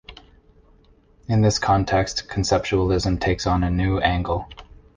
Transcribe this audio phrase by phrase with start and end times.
[1.27, 4.49] In this context, conceptualism takes on a new angle.